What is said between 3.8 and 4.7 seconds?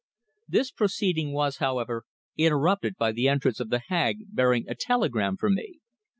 Hag bearing